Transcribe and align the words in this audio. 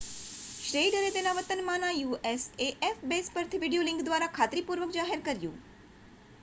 શ્નેઇડરે 0.59 1.11
તેના 1.13 1.33
વતનમાંના 1.39 1.91
usaf 2.05 2.47
base 3.05 3.29
પરથી 3.31 3.61
વીડિયો 3.61 3.87
લિંક 3.87 4.05
દ્વારા 4.05 4.33
ખાતરીપૂર્વક 4.35 4.97
જાહેર 4.97 5.23
કર્યું 5.23 5.61